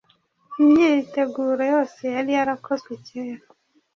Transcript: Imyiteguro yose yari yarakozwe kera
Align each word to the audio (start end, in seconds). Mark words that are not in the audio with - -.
Imyiteguro 0.61 1.61
yose 1.73 2.01
yari 2.15 2.31
yarakozwe 2.37 2.91
kera 3.05 3.45